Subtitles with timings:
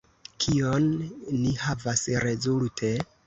[0.43, 0.87] Kion
[1.41, 2.93] ni havas rezulte?